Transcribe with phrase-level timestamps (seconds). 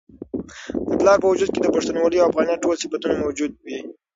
[0.87, 3.79] د پلار په وجود کي د پښتونولۍ او افغانیت ټول صفتونه موجود وي.